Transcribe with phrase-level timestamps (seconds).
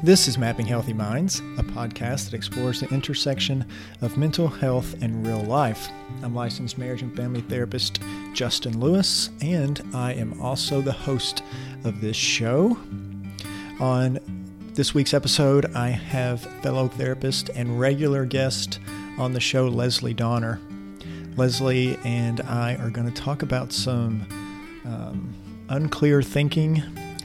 [0.00, 3.66] This is Mapping Healthy Minds, a podcast that explores the intersection
[4.00, 5.88] of mental health and real life.
[6.22, 7.98] I'm licensed marriage and family therapist
[8.32, 11.42] Justin Lewis, and I am also the host
[11.82, 12.78] of this show.
[13.80, 14.20] On
[14.74, 18.78] this week's episode, I have fellow therapist and regular guest
[19.18, 20.60] on the show, Leslie Donner.
[21.36, 24.24] Leslie and I are going to talk about some
[24.84, 25.34] um,
[25.70, 26.84] unclear thinking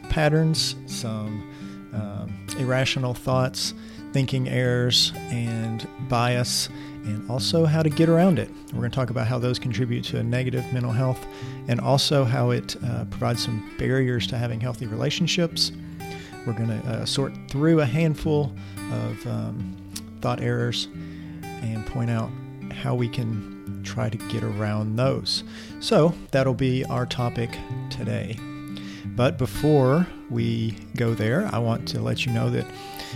[0.09, 1.47] patterns, some
[1.93, 3.73] um, irrational thoughts,
[4.11, 6.69] thinking errors, and bias,
[7.05, 8.49] and also how to get around it.
[8.71, 11.25] We're going to talk about how those contribute to a negative mental health
[11.67, 15.71] and also how it uh, provides some barriers to having healthy relationships.
[16.45, 18.53] We're going to uh, sort through a handful
[18.91, 19.75] of um,
[20.21, 20.87] thought errors
[21.43, 22.29] and point out
[22.71, 25.43] how we can try to get around those.
[25.79, 27.57] So, that'll be our topic
[27.89, 28.37] today.
[29.15, 32.65] But before we go there, I want to let you know that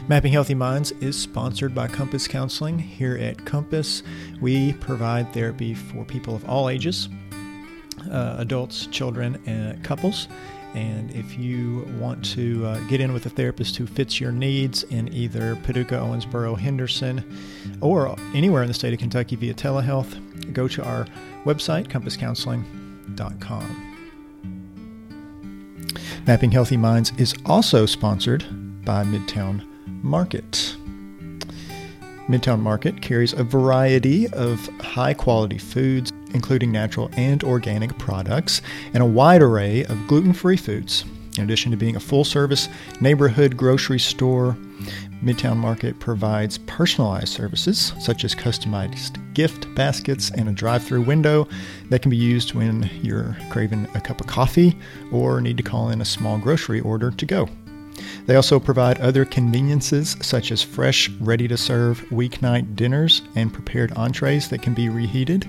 [0.08, 2.78] Mapping Healthy Minds is sponsored by Compass Counseling.
[2.78, 4.04] Here at Compass,
[4.40, 7.10] we provide therapy for people of all ages
[8.12, 10.28] uh, adults, children, and couples.
[10.76, 14.84] And if you want to uh, get in with a therapist who fits your needs
[14.84, 17.26] in either Paducah, Owensboro, Henderson,
[17.82, 21.08] or anywhere in the state of Kentucky via telehealth, go to our
[21.46, 23.97] website, compasscounseling.com.
[26.28, 28.44] Mapping Healthy Minds is also sponsored
[28.84, 29.66] by Midtown
[30.04, 30.76] Market.
[32.28, 38.62] Midtown Market carries a variety of high quality foods, including natural and organic products,
[38.94, 41.06] and a wide array of gluten free foods.
[41.38, 42.68] In addition to being a full service
[43.00, 44.58] neighborhood grocery store,
[45.24, 51.48] Midtown Market provides personalized services such as customized gift baskets and a drive through window
[51.90, 54.78] that can be used when you're craving a cup of coffee
[55.12, 57.50] or need to call in a small grocery order to go.
[58.26, 63.92] They also provide other conveniences such as fresh, ready to serve weeknight dinners and prepared
[63.94, 65.48] entrees that can be reheated.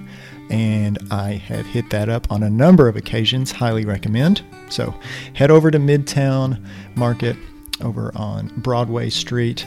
[0.49, 4.43] And I have hit that up on a number of occasions, highly recommend.
[4.71, 4.95] So
[5.35, 6.65] head over to Midtown
[6.95, 7.37] Market
[7.81, 9.67] over on Broadway Street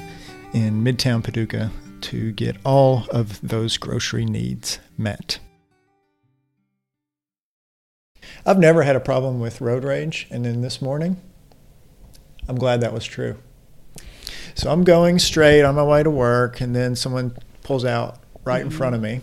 [0.54, 5.40] in Midtown Paducah to get all of those grocery needs met.
[8.46, 11.18] I've never had a problem with road rage, and then this morning,
[12.48, 13.38] I'm glad that was true.
[14.56, 18.60] So I'm going straight on my way to work, and then someone pulls out right
[18.60, 18.72] mm-hmm.
[18.72, 19.22] in front of me.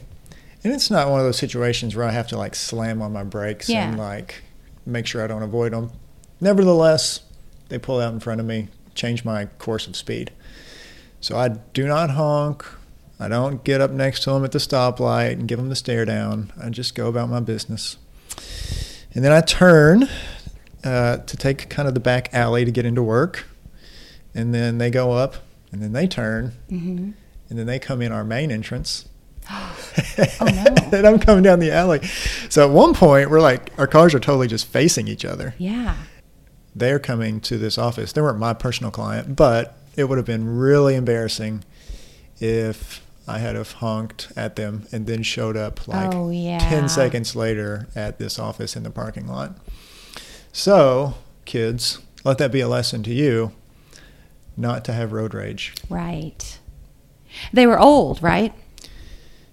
[0.65, 3.25] And it's not one of those situations where I have to like slam on my
[3.25, 3.89] brakes yeah.
[3.89, 4.43] and like
[4.85, 5.93] make sure I don't avoid them.
[6.41, 7.21] Nevertheless,
[7.69, 10.33] they pull out in front of me, change my course of speed.
[11.21, 12.65] So I do not honk.
[13.21, 16.05] I don't get up next to them at the stoplight and give them the stare
[16.05, 16.53] down.
[16.63, 17.97] I just go about my business.
[19.15, 20.09] And then I turn
[20.85, 23.47] uh, to take kind of the back alley to get into work.
[24.35, 25.37] And then they go up
[25.73, 26.53] and then they turn.
[26.71, 27.11] Mm-hmm.
[27.51, 29.09] And then they come in our main entrance.
[29.51, 29.77] oh,
[30.41, 30.97] no.
[30.97, 32.05] and I'm coming down the alley.
[32.49, 35.55] So at one point, we're like, our cars are totally just facing each other.
[35.59, 35.97] Yeah
[36.79, 38.13] they're coming to this office.
[38.13, 41.65] They weren't my personal client, but it would have been really embarrassing
[42.41, 46.59] if I had have honked at them and then showed up like oh, yeah.
[46.59, 49.59] 10 seconds later at this office in the parking lot.
[50.53, 53.53] So, kids, let that be a lesson to you
[54.57, 55.75] not to have road rage.
[55.89, 56.59] Right.
[57.53, 58.53] They were old, right?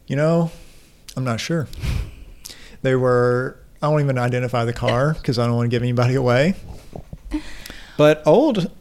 [0.07, 0.51] You know,
[1.15, 1.67] I'm not sure.
[2.81, 6.13] They were, I won't even identify the car because I don't want to give anybody
[6.13, 6.53] away.
[7.97, 8.71] But old,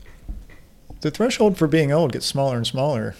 [1.00, 3.14] the threshold for being old gets smaller and smaller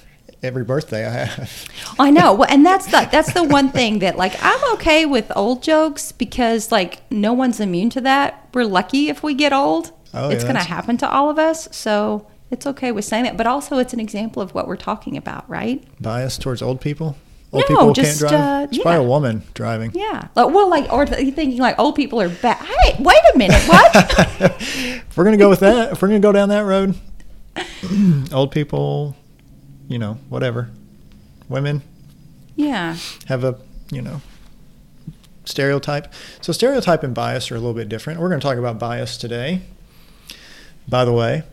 [0.45, 1.69] every birthday I have.
[1.99, 5.63] I know, and that's the that's the one thing that like I'm okay with old
[5.63, 8.49] jokes because like no one's immune to that.
[8.53, 9.93] We're lucky if we get old.
[10.13, 13.25] Oh, it's yeah, going to happen to all of us, so it's okay with saying
[13.25, 13.37] that.
[13.37, 15.83] But also, it's an example of what we're talking about, right?
[16.01, 17.17] Bias towards old people.
[17.55, 18.41] Old no, people just, can't drive.
[18.41, 18.83] Uh, it's yeah.
[18.83, 19.93] probably a woman driving.
[19.95, 20.29] Yeah.
[20.35, 22.57] Like, well, like, or you thinking like old people are bad.
[22.57, 23.63] Hey, wait a minute.
[23.69, 23.91] What?
[23.95, 26.97] if we're gonna go with that, if we're gonna go down that road,
[28.33, 29.17] old people,
[29.89, 30.71] you know, whatever,
[31.49, 31.83] women.
[32.57, 32.97] Yeah.
[33.27, 33.59] Have a,
[33.91, 34.21] you know,
[35.45, 36.13] stereotype.
[36.41, 38.21] So stereotype and bias are a little bit different.
[38.21, 39.63] We're going to talk about bias today.
[40.89, 41.45] By the way,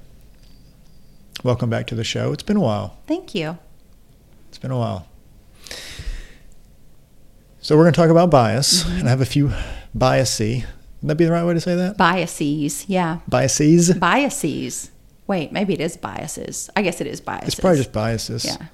[1.44, 2.34] welcome back to the show.
[2.34, 2.98] It's been a while.
[3.08, 3.58] Thank you.
[4.50, 5.08] It's been a while.
[7.62, 9.00] So we're going to talk about bias, mm-hmm.
[9.00, 9.52] and I have a few
[9.96, 10.66] biasy.
[11.02, 11.98] Would that be the right way to say that?
[11.98, 13.20] Biases, yeah.
[13.28, 13.94] Biases?
[13.94, 14.92] Biases.
[15.28, 16.70] Wait, maybe it is biases.
[16.76, 17.50] I guess it is biases.
[17.50, 18.46] It's probably just biases.
[18.46, 18.68] Yeah.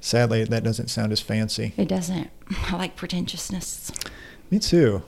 [0.00, 1.74] Sadly, that doesn't sound as fancy.
[1.76, 2.30] It doesn't.
[2.68, 3.92] I like pretentiousness.
[4.50, 5.02] Me too.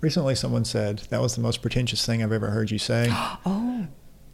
[0.00, 3.08] Recently, someone said that was the most pretentious thing I've ever heard you say.
[3.12, 3.86] oh.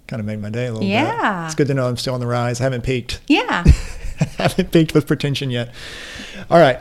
[0.07, 1.05] kind of made my day a little yeah.
[1.05, 1.21] bit.
[1.21, 1.47] Yeah.
[1.47, 2.61] It's good to know I'm still on the rise.
[2.61, 3.21] I haven't peaked.
[3.27, 3.65] Yeah.
[4.39, 5.75] haven't peaked with pretension yet.
[6.51, 6.81] All right.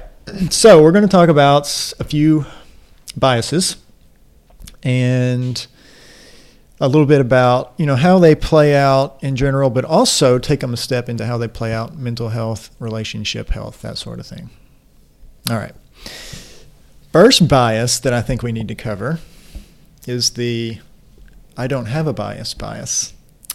[0.50, 2.46] So we're going to talk about a few
[3.18, 3.78] biases
[4.82, 5.66] and
[6.80, 10.60] a little bit about you know how they play out in general, but also take
[10.60, 14.28] them a step into how they play out mental health, relationship health, that sort of
[14.28, 14.50] thing.
[15.50, 15.76] All right.
[17.12, 19.20] First bias that I think we need to cover
[20.08, 20.80] is the
[21.56, 23.14] I don't have a bias bias.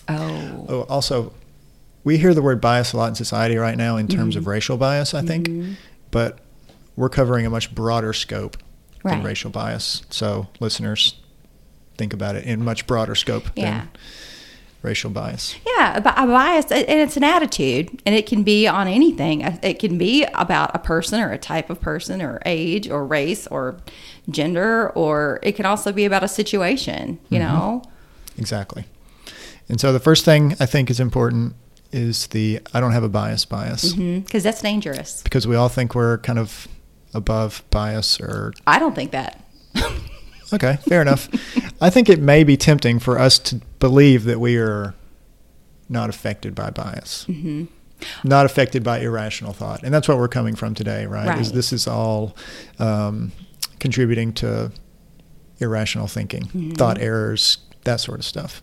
[0.08, 0.66] Oh.
[0.68, 1.32] oh also,
[2.08, 4.38] we hear the word bias a lot in society right now in terms mm-hmm.
[4.38, 5.74] of racial bias, I think, mm-hmm.
[6.10, 6.38] but
[6.96, 8.56] we're covering a much broader scope
[9.02, 9.16] right.
[9.16, 10.00] than racial bias.
[10.08, 11.20] So, listeners,
[11.98, 13.80] think about it in much broader scope yeah.
[13.80, 13.90] than
[14.80, 15.56] racial bias.
[15.66, 19.42] Yeah, a bias, and it's an attitude, and it can be on anything.
[19.62, 23.46] It can be about a person or a type of person or age or race
[23.48, 23.76] or
[24.30, 27.54] gender, or it can also be about a situation, you mm-hmm.
[27.54, 27.82] know?
[28.38, 28.86] Exactly.
[29.68, 31.54] And so the first thing I think is important
[31.92, 33.92] is the I don't have a bias bias.
[33.92, 35.22] Because mm-hmm, that's dangerous.
[35.22, 36.68] Because we all think we're kind of
[37.14, 38.52] above bias or.
[38.66, 39.44] I don't think that.
[40.52, 41.28] Okay, fair enough.
[41.80, 44.94] I think it may be tempting for us to believe that we are
[45.88, 47.64] not affected by bias, mm-hmm.
[48.26, 51.28] not affected by irrational thought, and that's what we're coming from today, right?
[51.28, 51.40] right.
[51.40, 52.36] Is this is all
[52.78, 53.32] um,
[53.78, 54.72] contributing to
[55.58, 56.70] irrational thinking, mm-hmm.
[56.72, 58.62] thought errors, that sort of stuff.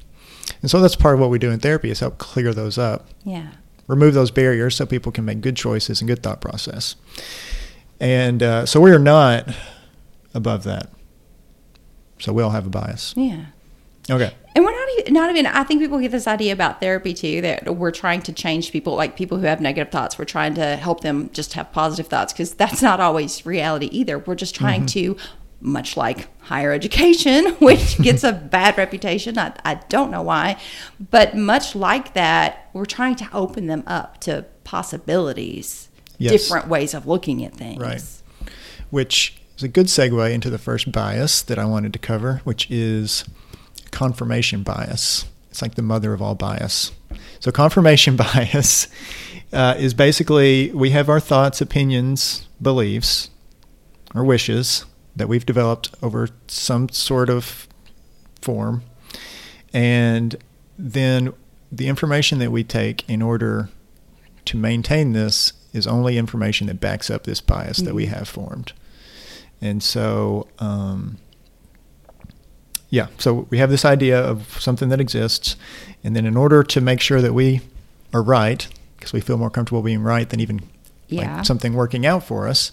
[0.62, 3.08] And so that's part of what we do in therapy is help clear those up.
[3.24, 3.52] Yeah.
[3.88, 6.96] Remove those barriers so people can make good choices and good thought process.
[8.00, 9.54] And uh, so we are not
[10.34, 10.90] above that.
[12.20, 13.14] So we all have a bias.
[13.16, 13.46] Yeah.
[14.10, 14.34] Okay.
[14.56, 15.46] And we're not not even.
[15.46, 18.96] I think people get this idea about therapy too that we're trying to change people,
[18.96, 20.18] like people who have negative thoughts.
[20.18, 24.20] We're trying to help them just have positive thoughts because that's not always reality either.
[24.20, 25.16] We're just trying mm-hmm.
[25.16, 25.18] to,
[25.62, 29.38] much like higher education, which gets a bad reputation.
[29.38, 30.60] I, I don't know why,
[31.12, 36.32] but much like that, we're trying to open them up to possibilities, yes.
[36.32, 37.82] different ways of looking at things.
[37.82, 38.04] Right.
[38.90, 42.70] Which is a good segue into the first bias that I wanted to cover, which
[42.70, 43.26] is
[43.92, 45.26] confirmation bias.
[45.50, 46.92] It's like the mother of all bias.
[47.40, 48.88] So, confirmation bias
[49.54, 53.30] uh, is basically we have our thoughts, opinions, beliefs,
[54.14, 57.68] or wishes that we've developed over some sort of
[58.42, 58.84] form.
[59.74, 60.36] And
[60.78, 61.34] then
[61.72, 63.70] the information that we take in order
[64.46, 67.88] to maintain this is only information that backs up this bias mm-hmm.
[67.88, 68.16] that we mm-hmm.
[68.16, 68.74] have formed.
[69.62, 71.18] And so, um,
[72.90, 75.56] yeah, so we have this idea of something that exists.
[76.04, 77.62] And then, in order to make sure that we
[78.14, 80.62] are right, because we feel more comfortable being right than even
[81.08, 81.38] yeah.
[81.38, 82.72] like something working out for us,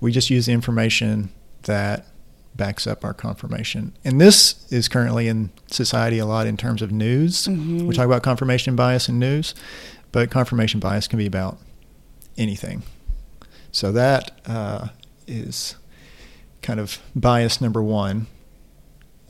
[0.00, 1.30] we just use the information
[1.64, 2.06] that
[2.54, 3.96] backs up our confirmation.
[4.04, 7.46] And this is currently in society a lot in terms of news.
[7.46, 7.86] Mm-hmm.
[7.86, 9.54] We talk about confirmation bias in news,
[10.12, 11.58] but confirmation bias can be about
[12.36, 12.82] anything.
[13.72, 14.88] So that uh,
[15.26, 15.76] is
[16.62, 18.26] kind of bias number one,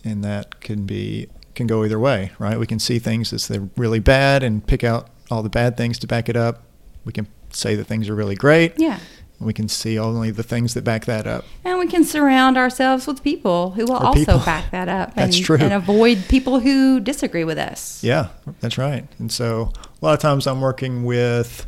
[0.04, 2.58] and that can be can go either way, right?
[2.58, 5.98] We can see things as they're really bad and pick out all the bad things
[5.98, 6.62] to back it up.
[7.04, 8.78] We can say that things are really great.
[8.78, 8.98] Yeah.
[9.40, 11.46] We can see only the things that back that up.
[11.64, 14.38] And we can surround ourselves with people who will or also people.
[14.40, 15.14] back that up.
[15.16, 15.56] that's and, true.
[15.58, 18.04] And avoid people who disagree with us.
[18.04, 18.28] Yeah,
[18.60, 19.06] that's right.
[19.18, 21.66] And so a lot of times I'm working with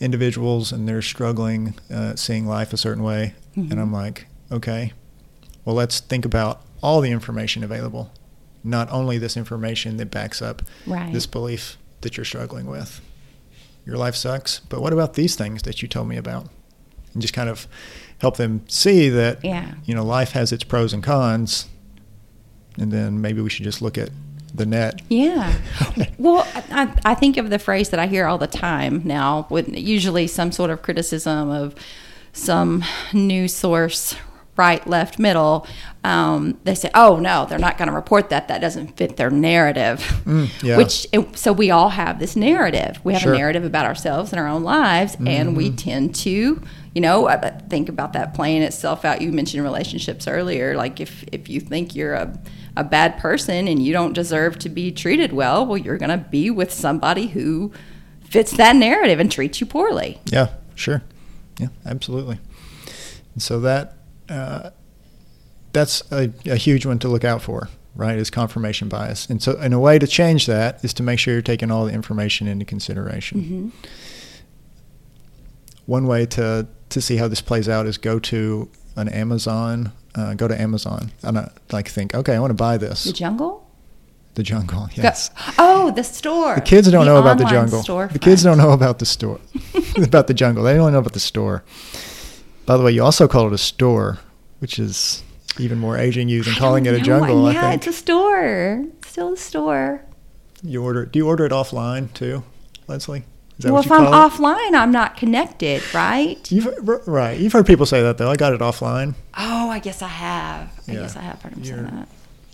[0.00, 3.34] individuals and they're struggling uh, seeing life a certain way.
[3.56, 3.72] Mm-hmm.
[3.72, 4.92] And I'm like, okay,
[5.64, 8.12] well, let's think about all the information available,
[8.62, 11.12] not only this information that backs up right.
[11.12, 13.00] this belief that you're struggling with.
[13.86, 16.48] Your life sucks, but what about these things that you told me about?
[17.14, 17.66] And just kind of
[18.18, 19.74] help them see that yeah.
[19.84, 21.66] you know life has its pros and cons,
[22.76, 24.10] and then maybe we should just look at
[24.54, 25.02] the net.
[25.08, 25.52] Yeah.
[26.18, 29.68] well, I, I think of the phrase that I hear all the time now, with
[29.68, 31.74] usually some sort of criticism of
[32.32, 34.16] some news source
[34.56, 35.66] right, left, middle,
[36.04, 38.48] um, they say, "Oh no, they're not going to report that.
[38.48, 40.76] That doesn't fit their narrative." Mm, yeah.
[40.76, 43.00] Which so we all have this narrative.
[43.04, 43.34] We have sure.
[43.34, 45.28] a narrative about ourselves and our own lives, mm-hmm.
[45.28, 45.76] and we mm-hmm.
[45.76, 46.62] tend to,
[46.94, 49.20] you know, uh, think about that playing itself out.
[49.20, 50.76] You mentioned relationships earlier.
[50.76, 52.38] Like if if you think you're a
[52.76, 56.24] a bad person and you don't deserve to be treated well, well, you're going to
[56.28, 57.72] be with somebody who
[58.22, 60.20] fits that narrative and treats you poorly.
[60.26, 61.02] Yeah, sure.
[61.58, 62.40] Yeah, absolutely.
[63.34, 63.96] And so that
[64.28, 64.70] uh,
[65.72, 68.16] that's a, a, huge one to look out for, right?
[68.16, 69.26] Is confirmation bias.
[69.26, 71.84] And so, in a way to change that is to make sure you're taking all
[71.84, 73.40] the information into consideration.
[73.40, 73.68] Mm-hmm.
[75.86, 79.92] One way to to see how this plays out is go to an Amazon.
[80.14, 83.02] Uh, go to Amazon and like think, okay, I want to buy this.
[83.02, 83.68] The jungle.
[84.34, 85.28] The jungle, yes.
[85.28, 85.34] Go.
[85.58, 86.54] Oh, the store.
[86.54, 87.82] The kids don't the know about the jungle.
[87.82, 89.40] The kids don't know about the store,
[89.96, 90.64] about the jungle.
[90.64, 91.64] They don't know about the store.
[92.66, 94.18] By the way, you also call it a store,
[94.58, 95.22] which is
[95.58, 97.52] even more aging you than calling it a jungle.
[97.52, 98.84] Yeah, it's a store.
[99.04, 100.04] Still a store.
[100.62, 101.04] You order?
[101.04, 102.42] Do you order it offline too,
[102.88, 103.24] Leslie?
[103.62, 106.50] well, if I'm offline, I'm not connected, right?
[106.50, 106.66] You've,
[107.06, 107.38] right.
[107.38, 108.30] You've heard people say that though.
[108.30, 109.14] I got it offline.
[109.36, 110.72] Oh, I guess I have.
[110.88, 111.00] I yeah.
[111.00, 112.08] guess I have heard them you're, say that.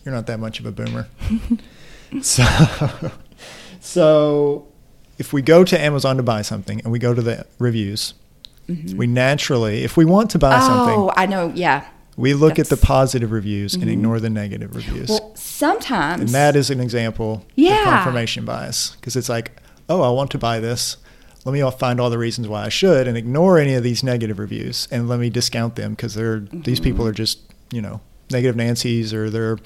[0.05, 1.09] You're not that much of a boomer.
[2.23, 2.45] so,
[3.81, 4.69] so
[5.19, 8.15] if we go to Amazon to buy something and we go to the reviews,
[8.71, 8.97] mm-hmm.
[8.97, 11.89] we naturally, if we want to buy oh, something, oh, I know, yeah.
[12.17, 13.83] We look That's, at the positive reviews mm-hmm.
[13.83, 15.09] and ignore the negative reviews.
[15.09, 16.21] Well, sometimes.
[16.21, 17.79] And that is an example yeah.
[17.79, 19.57] of confirmation bias because it's like,
[19.89, 20.97] oh, I want to buy this.
[21.45, 24.39] Let me find all the reasons why I should and ignore any of these negative
[24.39, 26.63] reviews and let me discount them because they're mm-hmm.
[26.63, 27.41] these people are just
[27.73, 28.01] you know
[28.31, 29.59] negative Nancy's or they're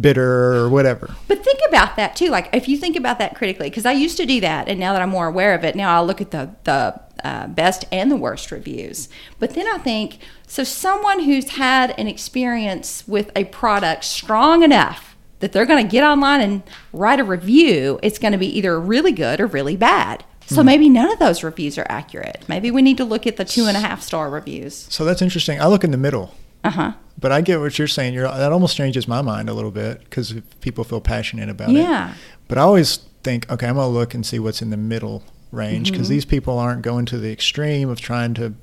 [0.00, 1.14] bitter or whatever.
[1.26, 2.28] But think about that too.
[2.28, 4.92] Like if you think about that critically, because I used to do that, and now
[4.92, 8.10] that I'm more aware of it, now I'll look at the the uh, best and
[8.10, 9.08] the worst reviews.
[9.38, 10.64] But then I think so.
[10.64, 16.04] Someone who's had an experience with a product strong enough that they're going to get
[16.04, 20.24] online and write a review, it's going to be either really good or really bad.
[20.46, 20.66] So hmm.
[20.66, 22.44] maybe none of those reviews are accurate.
[22.48, 24.74] Maybe we need to look at the two and a half star reviews.
[24.90, 25.60] So that's interesting.
[25.60, 26.34] I look in the middle.
[26.64, 26.92] Uh huh.
[27.18, 28.14] But I get what you're saying.
[28.14, 31.78] You're, that almost changes my mind a little bit because people feel passionate about yeah.
[31.78, 31.82] it.
[31.82, 32.14] Yeah.
[32.48, 35.90] But I always think, okay, I'm gonna look and see what's in the middle range
[35.90, 36.14] because mm-hmm.
[36.14, 38.54] these people aren't going to the extreme of trying to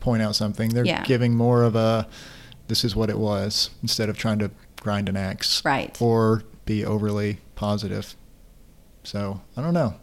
[0.00, 0.70] point out something.
[0.70, 1.04] They're yeah.
[1.04, 2.06] giving more of a,
[2.68, 4.50] this is what it was, instead of trying to
[4.80, 5.64] grind an axe.
[5.64, 5.96] Right.
[6.00, 8.14] Or be overly positive.
[9.02, 9.94] So I don't know.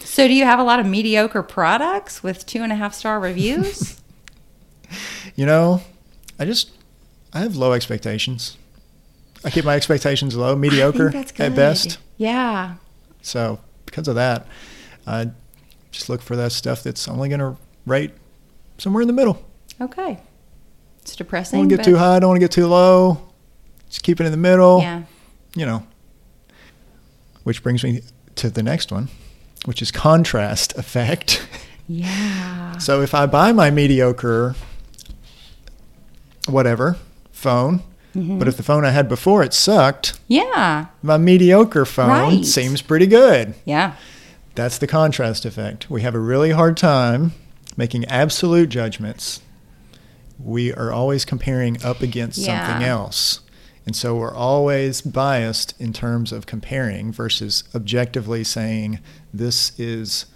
[0.00, 3.18] So do you have a lot of mediocre products with two and a half star
[3.18, 4.00] reviews?
[5.34, 5.82] you know,
[6.38, 6.70] I just
[7.32, 8.56] I have low expectations.
[9.44, 11.98] I keep my expectations low, mediocre at best.
[12.16, 12.76] Yeah.
[13.22, 14.46] So because of that,
[15.06, 15.30] I
[15.90, 17.56] just look for that stuff that's only going to
[17.86, 18.12] rate
[18.78, 19.44] somewhere in the middle.
[19.80, 20.20] Okay.
[21.02, 21.58] It's depressing.
[21.58, 22.16] I don't want to get too high.
[22.16, 23.20] I don't want to get too low.
[23.88, 24.80] Just keep it in the middle.
[24.80, 25.02] Yeah.
[25.54, 25.86] You know.
[27.42, 28.00] Which brings me
[28.36, 29.08] to the next one,
[29.66, 31.46] which is contrast effect.
[31.86, 32.78] Yeah.
[32.78, 34.54] so if I buy my mediocre
[36.48, 36.96] whatever
[37.30, 37.80] phone,
[38.14, 38.38] mm-hmm.
[38.38, 42.44] but if the phone I had before it sucked, yeah, my mediocre phone right.
[42.44, 43.54] seems pretty good.
[43.66, 43.96] Yeah.
[44.54, 45.90] That's the contrast effect.
[45.90, 47.32] We have a really hard time
[47.76, 49.40] making absolute judgments.
[50.38, 52.66] We are always comparing up against yeah.
[52.66, 53.40] something else.
[53.86, 59.00] And so we're always biased in terms of comparing versus objectively saying
[59.32, 60.26] this is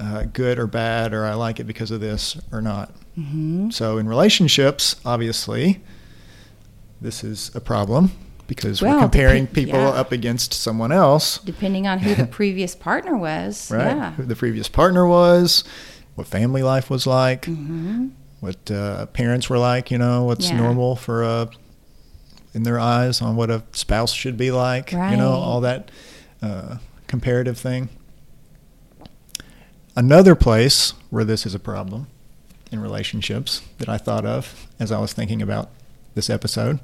[0.00, 2.94] uh, good or bad or I like it because of this or not.
[3.18, 3.70] Mm-hmm.
[3.70, 5.82] So in relationships, obviously,
[7.00, 8.10] this is a problem
[8.46, 9.88] because well, we're comparing people yeah.
[9.90, 11.38] up against someone else.
[11.38, 13.70] Depending on who the previous partner was.
[13.74, 13.96] Right.
[13.96, 14.12] Yeah.
[14.12, 15.64] Who the previous partner was,
[16.14, 18.08] what family life was like, mm-hmm.
[18.40, 20.58] what uh, parents were like, you know, what's yeah.
[20.58, 21.50] normal for a,
[22.52, 25.10] in their eyes on what a spouse should be like, right.
[25.10, 25.90] you know, all that
[26.42, 27.88] uh, comparative thing.
[29.96, 32.06] Another place where this is a problem
[32.70, 35.70] in relationships that I thought of as I was thinking about
[36.14, 36.80] this episode.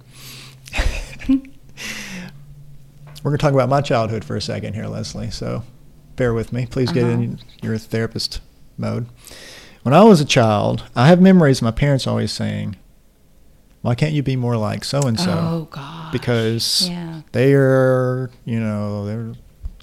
[1.28, 5.30] We're going to talk about my childhood for a second here, Leslie.
[5.30, 5.64] So
[6.16, 6.66] bear with me.
[6.66, 7.12] Please get uh-huh.
[7.12, 8.40] in your therapist
[8.78, 9.06] mode.
[9.82, 12.76] When I was a child, I have memories of my parents always saying,
[13.82, 15.30] why can't you be more like so and so?
[15.30, 16.12] Oh God!
[16.12, 17.22] Because yeah.
[17.32, 19.32] they are, you know, they're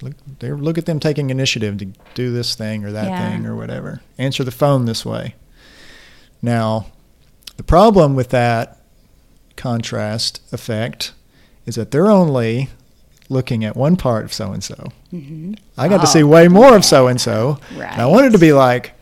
[0.02, 3.32] look, they look at them taking initiative to do this thing or that yeah.
[3.32, 4.02] thing or whatever.
[4.20, 5.34] Answer the phone this way.
[6.42, 6.88] Now,
[7.58, 8.78] the problem with that
[9.56, 11.14] contrast effect
[11.68, 12.70] is that they're only
[13.30, 14.92] looking at one part of so and so.
[15.78, 17.60] I got oh, to see way more of so and so.
[17.80, 18.94] I wanted to be like,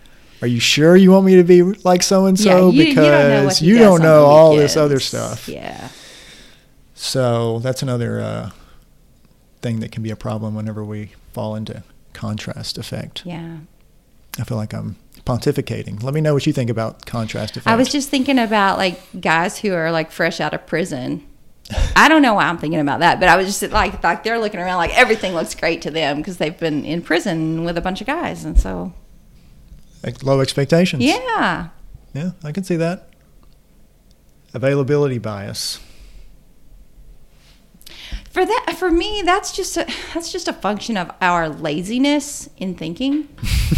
[0.41, 2.71] are you sure you want me to be like so and so?
[2.71, 5.47] Because you don't know, you don't know all this other stuff.
[5.47, 5.89] Yeah.
[6.95, 8.49] So that's another uh,
[9.61, 13.23] thing that can be a problem whenever we fall into contrast effect.
[13.25, 13.59] Yeah.
[14.39, 14.95] I feel like I'm
[15.25, 16.01] pontificating.
[16.01, 17.67] Let me know what you think about contrast effect.
[17.67, 21.25] I was just thinking about like guys who are like fresh out of prison.
[21.95, 24.39] I don't know why I'm thinking about that, but I was just like like they're
[24.39, 27.81] looking around like everything looks great to them because they've been in prison with a
[27.81, 28.93] bunch of guys, and so
[30.03, 31.03] like low expectations.
[31.03, 31.69] Yeah.
[32.13, 33.09] Yeah, I can see that.
[34.53, 35.79] Availability bias.
[38.29, 42.75] For that, for me, that's just a that's just a function of our laziness in
[42.75, 43.27] thinking.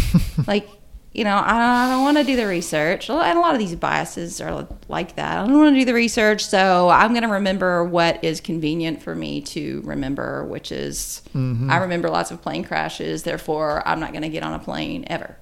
[0.46, 0.68] like
[1.12, 3.08] you know, I don't want to do the research.
[3.08, 5.38] And a lot of these biases are like that.
[5.38, 9.02] I don't want to do the research, so I'm going to remember what is convenient
[9.02, 11.70] for me to remember, which is mm-hmm.
[11.70, 15.04] I remember lots of plane crashes, therefore, I'm not going to get on a plane
[15.08, 15.36] ever.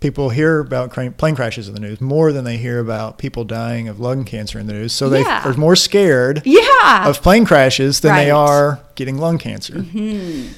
[0.00, 3.88] People hear about plane crashes in the news more than they hear about people dying
[3.88, 4.92] of lung cancer in the news.
[4.92, 5.48] So they yeah.
[5.48, 7.08] are more scared yeah.
[7.08, 8.24] of plane crashes than right.
[8.24, 9.74] they are getting lung cancer.
[9.74, 10.52] Mm-hmm.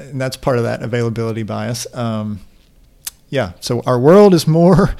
[0.00, 1.92] And that's part of that availability bias.
[1.92, 2.40] Um,
[3.30, 3.52] yeah.
[3.60, 4.94] So our world is more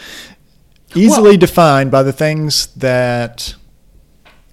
[0.95, 3.55] easily well, defined by the things that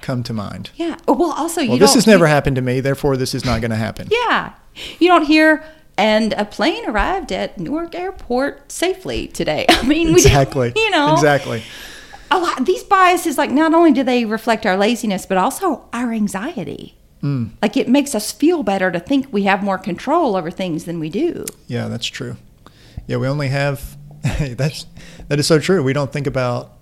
[0.01, 0.71] come to mind.
[0.75, 0.97] Yeah.
[1.07, 3.61] Oh, well, also, well, this has never you, happened to me, therefore, this is not
[3.61, 4.07] going to happen.
[4.11, 4.53] Yeah.
[4.99, 5.63] You don't hear,
[5.97, 9.65] and a plane arrived at Newark Airport safely today.
[9.69, 10.73] I mean, exactly.
[10.75, 11.63] you know, exactly.
[12.29, 12.65] A lot.
[12.65, 16.97] These biases, like, not only do they reflect our laziness, but also our anxiety.
[17.23, 17.51] Mm.
[17.61, 20.99] Like, it makes us feel better to think we have more control over things than
[20.99, 21.45] we do.
[21.67, 22.37] Yeah, that's true.
[23.07, 23.97] Yeah, we only have
[24.39, 24.85] that's
[25.27, 25.83] that is so true.
[25.83, 26.73] We don't think about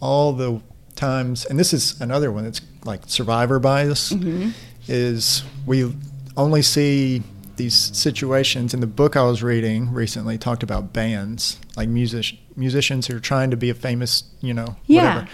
[0.00, 0.60] all the
[0.94, 2.46] times, and this is another one.
[2.46, 4.12] It's like survivor bias.
[4.12, 4.50] Mm-hmm.
[4.88, 5.92] Is we
[6.36, 7.22] only see
[7.56, 13.06] these situations in the book I was reading recently talked about bands like music musicians
[13.06, 15.26] who are trying to be a famous, you know, yeah.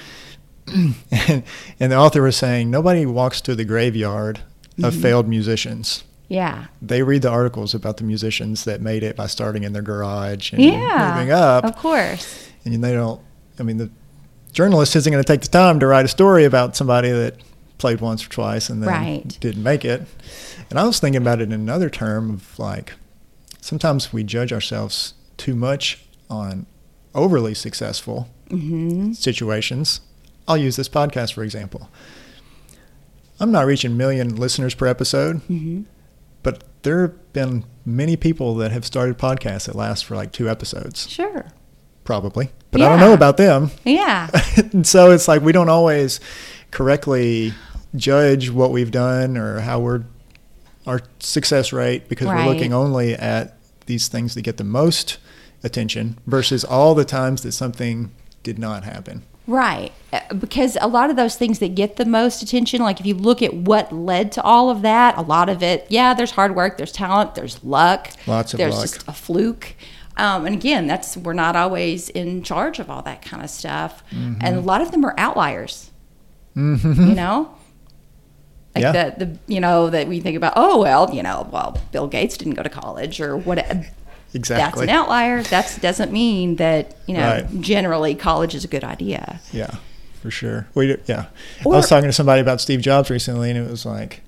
[0.67, 0.95] whatever.
[1.11, 1.45] and,
[1.81, 4.41] and the author was saying nobody walks to the graveyard
[4.73, 4.85] mm-hmm.
[4.85, 6.05] of failed musicians.
[6.33, 6.69] Yeah.
[6.81, 10.51] They read the articles about the musicians that made it by starting in their garage
[10.55, 11.63] and yeah, moving up.
[11.63, 12.49] Of course.
[12.65, 13.21] And they don't,
[13.61, 13.91] I mean, the
[14.51, 17.37] journalist isn't going to take the time to write a story about somebody that
[17.77, 19.41] played once or twice and then right.
[19.41, 20.07] didn't make it.
[20.71, 22.95] And I was thinking about it in another term of like,
[23.61, 26.65] sometimes we judge ourselves too much on
[27.15, 29.13] overly successful mm-hmm.
[29.13, 30.01] situations.
[30.49, 31.91] I'll use this podcast for example.
[33.39, 35.37] I'm not reaching million listeners per episode.
[35.43, 35.83] Mm-hmm
[36.43, 40.49] but there have been many people that have started podcasts that last for like two
[40.49, 41.09] episodes.
[41.09, 41.47] Sure.
[42.05, 42.51] Probably.
[42.71, 42.87] But yeah.
[42.87, 43.71] I don't know about them.
[43.85, 44.29] Yeah.
[44.83, 46.21] so it's like we don't always
[46.71, 47.53] correctly
[47.95, 50.05] judge what we've done or how we're
[50.87, 52.45] our success rate because right.
[52.45, 53.57] we're looking only at
[53.87, 55.19] these things that get the most
[55.63, 59.23] attention versus all the times that something did not happen.
[59.47, 59.93] Right.
[60.13, 63.15] Uh, because a lot of those things that get the most attention, like if you
[63.15, 66.55] look at what led to all of that, a lot of it, yeah, there's hard
[66.55, 68.83] work, there's talent, there's luck, lots of there's luck.
[68.83, 69.75] just a fluke.
[70.17, 74.05] Um, and again, that's we're not always in charge of all that kind of stuff,
[74.11, 74.35] mm-hmm.
[74.43, 75.91] and a lot of them are outliers.
[76.55, 77.09] Mm-hmm.
[77.09, 77.55] You know,
[78.75, 78.93] like yeah.
[78.93, 80.53] the the you know that we think about.
[80.55, 83.87] Oh well, you know, well Bill Gates didn't go to college or whatever
[84.35, 84.87] Exactly.
[84.87, 85.43] That's an outlier.
[85.43, 87.61] That doesn't mean that you know right.
[87.61, 89.41] generally college is a good idea.
[89.53, 89.77] Yeah,
[90.21, 90.67] for sure.
[90.75, 91.27] We yeah.
[91.65, 94.23] Or, I was talking to somebody about Steve Jobs recently, and it was like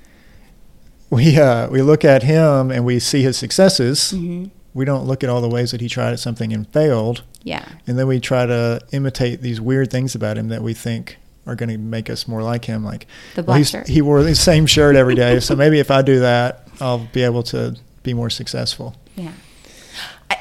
[1.11, 4.13] we uh, we look at him and we see his successes.
[4.15, 4.49] Mm-hmm.
[4.75, 7.23] We don't look at all the ways that he tried at something and failed.
[7.43, 7.65] Yeah.
[7.87, 11.55] And then we try to imitate these weird things about him that we think are
[11.55, 12.85] going to make us more like him.
[12.85, 13.89] Like the black well, shirt.
[13.89, 17.23] He wore the same shirt every day, so maybe if I do that, I'll be
[17.23, 18.97] able to be more successful.
[19.15, 19.33] Yeah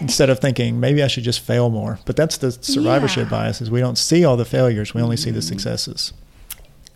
[0.01, 1.99] instead of thinking maybe I should just fail more.
[2.06, 3.29] But that's the survivorship yeah.
[3.29, 6.13] bias is we don't see all the failures, we only see the successes.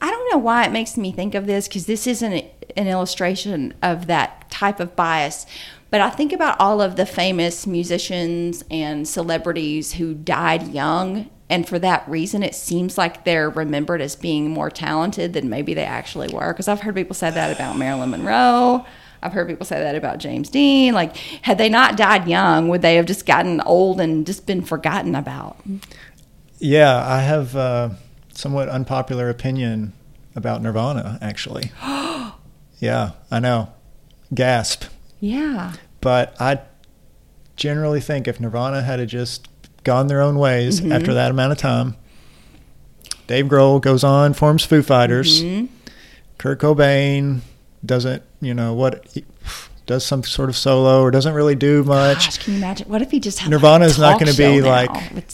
[0.01, 3.73] I don't know why it makes me think of this because this isn't an illustration
[3.81, 5.45] of that type of bias.
[5.89, 11.29] But I think about all of the famous musicians and celebrities who died young.
[11.49, 15.73] And for that reason, it seems like they're remembered as being more talented than maybe
[15.73, 16.51] they actually were.
[16.51, 18.85] Because I've heard people say that about Marilyn Monroe.
[19.27, 20.93] I've heard people say that about James Dean.
[20.93, 24.61] Like, had they not died young, would they have just gotten old and just been
[24.61, 25.57] forgotten about?
[26.59, 27.97] Yeah, I have a
[28.33, 29.91] somewhat unpopular opinion
[30.33, 31.71] about Nirvana, actually.
[32.79, 33.73] yeah, I know.
[34.33, 34.85] Gasp.
[35.19, 35.73] Yeah.
[35.99, 36.61] But I
[37.57, 39.49] generally think if Nirvana had just
[39.83, 40.93] gone their own ways mm-hmm.
[40.93, 41.97] after that amount of time,
[43.27, 45.43] Dave Grohl goes on, forms Foo Fighters.
[45.43, 45.65] Mm-hmm.
[46.37, 47.41] Kurt Cobain
[47.87, 49.05] doesn't, you know, what
[49.87, 52.25] does some sort of solo or doesn't really do much.
[52.25, 52.89] Gosh, can you imagine?
[52.89, 54.91] What if he just had Nirvana like is not going to be like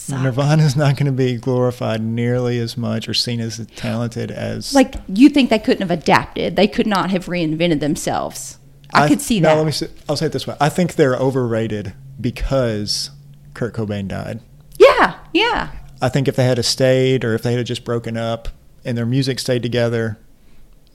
[0.08, 4.72] Nirvana is not going to be glorified nearly as much or seen as talented as
[4.72, 6.56] like you think they couldn't have adapted.
[6.56, 8.58] They could not have reinvented themselves.
[8.92, 9.48] I, I could see that.
[9.48, 9.56] no, that.
[9.56, 9.72] Let me.
[9.72, 10.56] Say, I'll say it this way.
[10.60, 13.10] I think they're overrated because
[13.54, 14.40] Kurt Cobain died.
[14.78, 15.72] Yeah, yeah.
[16.00, 18.48] I think if they had stayed or if they had just broken up
[18.84, 20.18] and their music stayed together,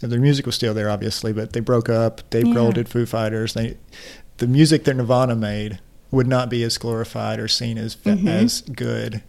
[0.02, 2.28] their music was still there, obviously, but they broke up.
[2.30, 2.54] Dave yeah.
[2.54, 3.54] Grohl did Foo Fighters.
[3.54, 3.78] They,
[4.38, 5.80] the music that Nirvana made
[6.12, 8.28] would not be as glorified or seen as mm-hmm.
[8.28, 9.22] as good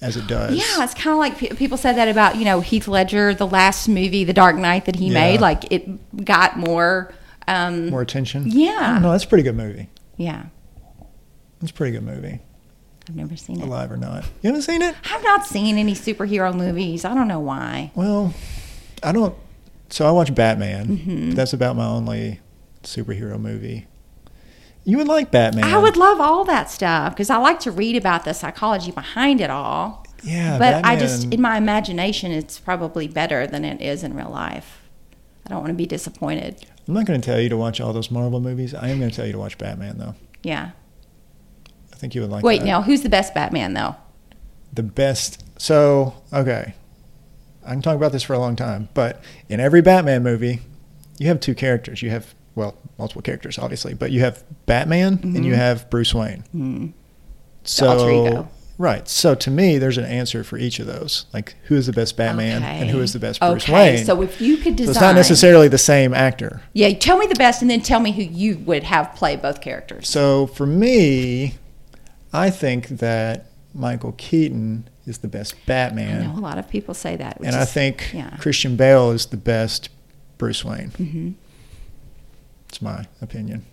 [0.00, 0.54] as it does.
[0.54, 3.46] Yeah, it's kind of like pe- people said that about you know Heath Ledger, the
[3.46, 5.14] last movie, The Dark Knight that he yeah.
[5.14, 5.40] made.
[5.40, 7.12] Like it got more
[7.48, 8.44] um, more attention.
[8.46, 9.88] Yeah, no, that's a pretty good movie.
[10.16, 10.46] Yeah,
[11.62, 12.40] it's a pretty good movie.
[13.08, 13.64] I've never seen it.
[13.64, 14.24] Alive or not.
[14.42, 14.94] You haven't seen it?
[15.10, 17.04] I've not seen any superhero movies.
[17.04, 17.90] I don't know why.
[17.94, 18.34] Well,
[19.02, 19.34] I don't.
[19.90, 20.98] So I watch Batman.
[20.98, 21.30] Mm-hmm.
[21.32, 22.40] That's about my only
[22.82, 23.86] superhero movie.
[24.84, 25.64] You would like Batman.
[25.64, 29.40] I would love all that stuff because I like to read about the psychology behind
[29.40, 30.06] it all.
[30.22, 30.84] Yeah, but Batman.
[30.84, 34.82] I just, in my imagination, it's probably better than it is in real life.
[35.46, 36.66] I don't want to be disappointed.
[36.86, 38.74] I'm not going to tell you to watch all those Marvel movies.
[38.74, 40.14] I am going to tell you to watch Batman, though.
[40.42, 40.72] Yeah.
[41.94, 42.44] I think you would like.
[42.44, 42.66] Wait, that.
[42.66, 43.96] now who's the best Batman though?
[44.72, 45.44] The best.
[45.60, 46.74] So okay,
[47.64, 50.60] I can talk about this for a long time, but in every Batman movie,
[51.18, 52.02] you have two characters.
[52.02, 55.36] You have well, multiple characters, obviously, but you have Batman mm-hmm.
[55.36, 55.60] and you mm-hmm.
[55.60, 56.44] have Bruce Wayne.
[56.54, 56.86] Mm-hmm.
[57.64, 59.06] So Right.
[59.08, 61.26] So to me, there's an answer for each of those.
[61.32, 62.80] Like, who is the best Batman okay.
[62.80, 63.72] and who is the best Bruce okay.
[63.72, 64.04] Wayne?
[64.04, 66.60] So if you could design, so it's not necessarily the same actor.
[66.72, 69.60] Yeah, tell me the best, and then tell me who you would have play both
[69.60, 70.08] characters.
[70.08, 71.54] So for me,
[72.32, 76.22] I think that Michael Keaton is the best Batman.
[76.22, 78.36] I know a lot of people say that, and is, I think yeah.
[78.38, 79.88] Christian Bale is the best
[80.38, 80.90] Bruce Wayne.
[80.90, 81.30] Mm-hmm.
[82.68, 83.64] It's my opinion.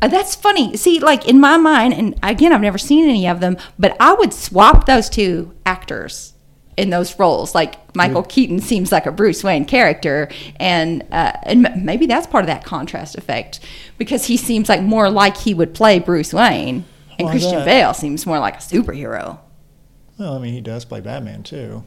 [0.00, 0.76] Uh, that's funny.
[0.76, 4.14] See, like in my mind, and again, I've never seen any of them, but I
[4.14, 6.32] would swap those two actors
[6.76, 7.54] in those roles.
[7.54, 8.28] Like Michael yeah.
[8.28, 12.64] Keaton seems like a Bruce Wayne character, and uh, and maybe that's part of that
[12.64, 13.60] contrast effect
[13.98, 16.84] because he seems like more like he would play Bruce Wayne,
[17.18, 17.64] and Christian that?
[17.64, 19.38] Bale seems more like a superhero.
[20.18, 21.84] Well, I mean, he does play Batman too.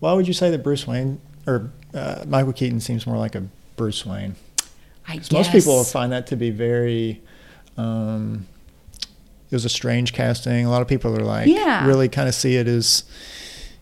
[0.00, 3.44] Why would you say that Bruce Wayne or uh, Michael Keaton seems more like a
[3.76, 4.36] Bruce Wayne?
[5.06, 5.32] I guess.
[5.32, 7.22] Most people find that to be very.
[7.76, 8.46] Um,
[9.50, 10.64] it was a strange casting.
[10.64, 11.84] A lot of people are like, yeah.
[11.84, 13.02] really kind of see it as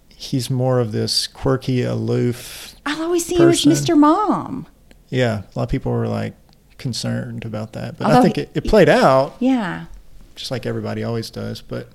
[0.08, 2.74] he's more of this quirky, aloof.
[2.86, 3.70] I'll always see person.
[3.70, 3.96] him as Mr.
[3.96, 4.66] Mom.
[5.10, 6.34] Yeah, a lot of people were like
[6.78, 9.36] concerned about that, but Although I think it, it played out.
[9.40, 9.86] Yeah,
[10.34, 11.60] just like everybody always does.
[11.60, 11.88] But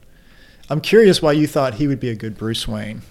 [0.69, 3.01] I'm curious why you thought he would be a good Bruce Wayne.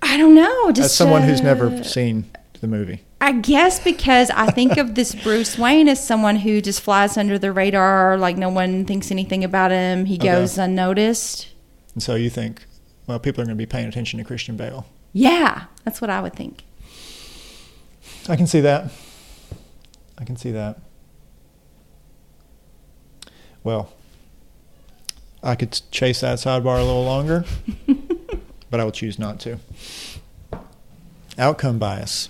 [0.00, 0.70] I don't know.
[0.72, 2.30] Just as someone uh, who's never seen
[2.60, 3.04] the movie.
[3.20, 7.38] I guess because I think of this Bruce Wayne as someone who just flies under
[7.38, 10.04] the radar, like no one thinks anything about him.
[10.06, 10.64] He goes okay.
[10.64, 11.48] unnoticed.
[11.94, 12.64] And so you think,
[13.06, 14.86] well, people are going to be paying attention to Christian Bale.
[15.12, 16.64] Yeah, that's what I would think.
[18.28, 18.90] I can see that.
[20.16, 20.80] I can see that.
[23.64, 23.92] Well,
[25.42, 27.44] I could chase that sidebar a little longer,
[28.70, 29.58] but I will choose not to.
[31.38, 32.28] Outcome bias.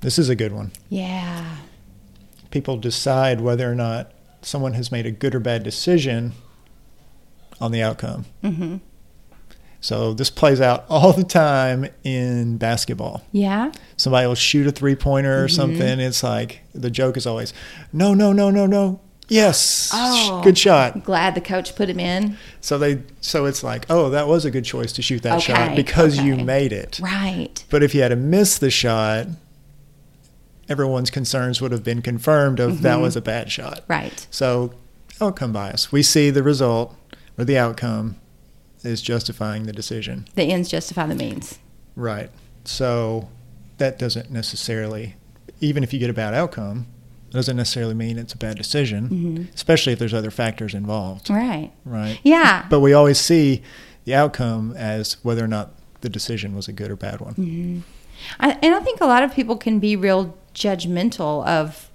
[0.00, 0.70] This is a good one.
[0.88, 1.56] Yeah.
[2.50, 6.32] People decide whether or not someone has made a good or bad decision
[7.60, 8.26] on the outcome.
[8.44, 8.76] Mm-hmm.
[9.80, 13.22] So this plays out all the time in basketball.
[13.32, 13.72] Yeah.
[13.96, 15.54] Somebody will shoot a three pointer or mm-hmm.
[15.54, 16.00] something.
[16.00, 17.52] It's like the joke is always,
[17.92, 19.00] no, no, no, no, no.
[19.28, 19.90] Yes.
[19.92, 21.04] Oh, good shot.
[21.04, 22.36] Glad the coach put him in.
[22.60, 25.54] So they so it's like, oh, that was a good choice to shoot that okay,
[25.54, 26.26] shot because okay.
[26.26, 27.00] you made it.
[27.00, 27.64] Right.
[27.70, 29.26] But if you had to miss the shot,
[30.68, 32.82] everyone's concerns would have been confirmed of mm-hmm.
[32.82, 33.82] that was a bad shot.
[33.88, 34.26] Right.
[34.30, 34.72] So
[35.20, 35.90] outcome bias.
[35.90, 36.96] We see the result
[37.36, 38.16] or the outcome
[38.84, 40.28] is justifying the decision.
[40.34, 41.58] The ends justify the means.
[41.96, 42.30] Right.
[42.64, 43.28] So
[43.78, 45.16] that doesn't necessarily
[45.60, 46.86] even if you get a bad outcome,
[47.30, 49.54] doesn't necessarily mean it's a bad decision, mm-hmm.
[49.54, 51.28] especially if there's other factors involved.
[51.28, 51.72] Right.
[51.84, 52.18] Right.
[52.22, 52.66] Yeah.
[52.70, 53.62] But we always see
[54.04, 57.34] the outcome as whether or not the decision was a good or bad one.
[57.34, 57.80] Mm-hmm.
[58.40, 61.90] I, and I think a lot of people can be real judgmental of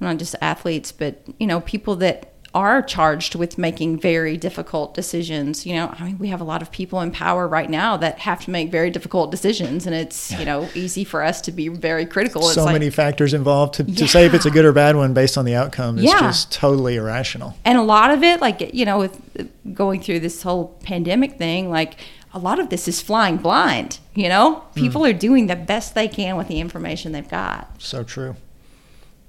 [0.00, 5.64] not just athletes, but you know, people that are charged with making very difficult decisions.
[5.64, 8.18] You know, I mean, we have a lot of people in power right now that
[8.18, 11.68] have to make very difficult decisions, and it's you know easy for us to be
[11.68, 12.42] very critical.
[12.42, 13.94] So like, many factors involved to, yeah.
[13.96, 16.20] to say if it's a good or bad one based on the outcome is yeah.
[16.20, 17.56] just totally irrational.
[17.64, 21.70] And a lot of it, like you know, with going through this whole pandemic thing,
[21.70, 21.94] like
[22.34, 24.00] a lot of this is flying blind.
[24.14, 25.10] You know, people mm.
[25.10, 27.70] are doing the best they can with the information they've got.
[27.80, 28.34] So true.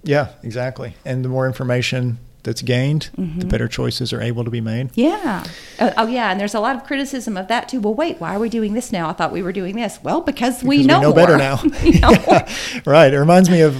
[0.03, 0.95] Yeah, exactly.
[1.05, 3.39] And the more information that's gained, mm-hmm.
[3.39, 4.89] the better choices are able to be made.
[4.95, 5.43] Yeah.
[5.79, 6.31] Oh, oh, yeah.
[6.31, 7.79] And there's a lot of criticism of that too.
[7.79, 9.09] Well, wait, why are we doing this now?
[9.09, 9.99] I thought we were doing this.
[10.03, 11.61] Well, because, because we know, we know better now.
[11.83, 12.51] yeah.
[12.85, 13.13] Right.
[13.13, 13.77] It reminds me of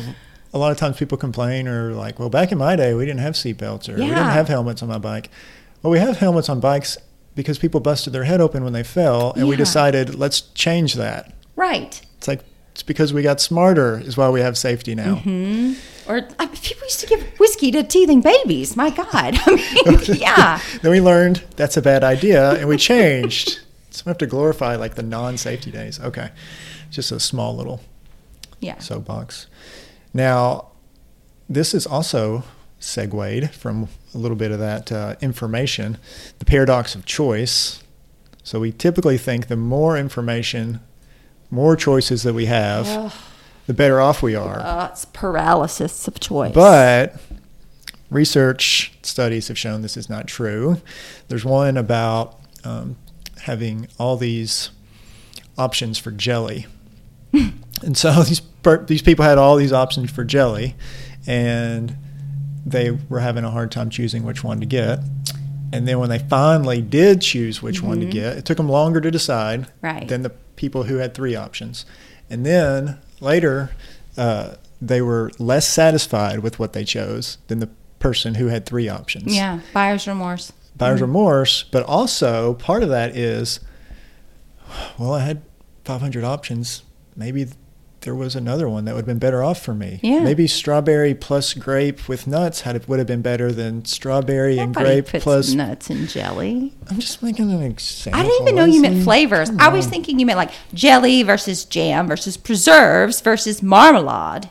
[0.53, 3.21] a lot of times people complain or like, well, back in my day, we didn't
[3.21, 4.03] have seatbelts or yeah.
[4.03, 5.29] we didn't have helmets on my bike.
[5.81, 6.97] Well, we have helmets on bikes
[7.35, 9.49] because people busted their head open when they fell, and yeah.
[9.49, 11.33] we decided let's change that.
[11.55, 12.01] Right.
[12.17, 12.41] It's like
[12.79, 15.15] it's because we got smarter is why we have safety now.
[15.15, 16.09] Mm-hmm.
[16.09, 18.77] Or uh, people used to give whiskey to teething babies.
[18.77, 19.11] My God,
[19.45, 20.61] I mean, yeah.
[20.81, 23.59] then we learned that's a bad idea, and we changed.
[23.89, 25.99] so we have to glorify like the non-safety days.
[25.99, 26.29] Okay,
[26.89, 27.81] just a small little
[28.61, 29.47] yeah soapbox.
[30.13, 30.69] Now,
[31.49, 32.45] this is also
[32.79, 35.97] segued from a little bit of that uh, information,
[36.39, 37.83] the paradox of choice.
[38.41, 40.79] So we typically think the more information,
[41.51, 43.11] more choices that we have, Ugh.
[43.67, 44.59] the better off we are.
[44.59, 46.53] Uh, it's paralysis of choice.
[46.53, 47.15] But
[48.09, 50.81] research studies have shown this is not true.
[51.27, 52.97] There's one about um,
[53.41, 54.71] having all these
[55.57, 56.67] options for jelly.
[57.33, 58.41] and so these
[58.87, 60.75] these people had all these options for jelly,
[61.25, 61.95] and
[62.65, 64.99] they were having a hard time choosing which one to get.
[65.71, 67.87] And then when they finally did choose which mm-hmm.
[67.87, 68.13] one to mm-hmm.
[68.13, 70.07] get, it took them longer to decide right.
[70.07, 71.85] than the people who had three options.
[72.29, 73.71] And then later,
[74.17, 77.69] uh, they were less satisfied with what they chose than the
[77.99, 79.33] person who had three options.
[79.33, 80.51] Yeah, buyer's remorse.
[80.75, 81.05] Buyer's mm-hmm.
[81.05, 83.61] remorse, but also part of that is,
[84.97, 85.41] well, I had
[85.85, 86.83] 500 options.
[87.15, 87.47] Maybe
[88.01, 89.99] there was another one that would have been better off for me.
[90.01, 90.19] Yeah.
[90.19, 95.03] Maybe strawberry plus grape with nuts had would have been better than strawberry Nobody and
[95.03, 96.73] grape plus nuts and jelly.
[96.89, 98.19] I'm just making an example.
[98.19, 99.49] I didn't even know you meant flavors.
[99.59, 104.49] I was thinking you meant like jelly versus jam versus preserves versus marmalade.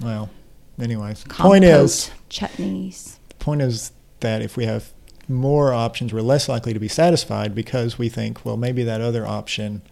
[0.00, 0.30] Well,
[0.78, 3.18] anyways, Compote, point is chutneys.
[3.38, 4.92] Point is that if we have
[5.28, 9.26] more options, we're less likely to be satisfied because we think, well, maybe that other
[9.26, 9.82] option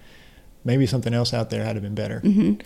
[0.64, 2.20] maybe something else out there had have been better.
[2.20, 2.60] Mm-hmm.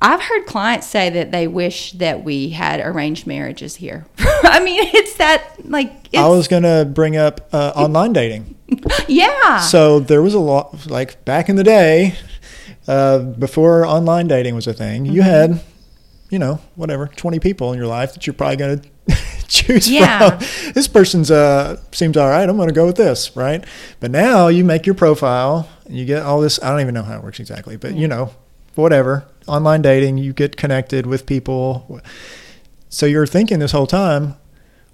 [0.00, 4.06] I've heard clients say that they wish that we had arranged marriages here.
[4.18, 5.92] I mean, it's that like.
[6.12, 8.54] It's, I was going to bring up uh, online dating.
[9.08, 9.60] yeah.
[9.60, 12.14] So there was a lot, like back in the day,
[12.86, 15.14] uh, before online dating was a thing, mm-hmm.
[15.14, 15.60] you had,
[16.30, 18.88] you know, whatever, 20 people in your life that you're probably going to
[19.66, 20.38] choose yeah.
[20.38, 20.72] from.
[20.72, 22.48] This person's uh, seems all right.
[22.48, 23.64] I'm going to go with this, right?
[23.98, 26.62] But now you make your profile, and you get all this.
[26.62, 28.30] I don't even know how it works exactly, but you know,
[28.74, 29.26] whatever.
[29.46, 32.00] Online dating, you get connected with people.
[32.90, 34.36] So you're thinking this whole time,